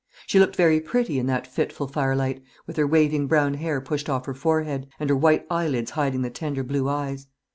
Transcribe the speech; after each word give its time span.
She 0.25 0.39
looked 0.39 0.55
very 0.55 0.79
pretty 0.79 1.19
in 1.19 1.27
that 1.27 1.45
fitful 1.45 1.87
firelight, 1.87 2.41
with 2.65 2.75
her 2.77 2.87
waving 2.87 3.27
brown 3.27 3.53
hair 3.53 3.79
pushed 3.79 4.09
off 4.09 4.25
her 4.25 4.33
forehead, 4.33 4.87
and 4.99 5.11
her 5.11 5.15
white 5.15 5.45
eyelids 5.47 5.91
hiding 5.91 6.23
the 6.23 6.31
tender 6.31 6.63
blue 6.63 6.89
eyes. 6.89 7.27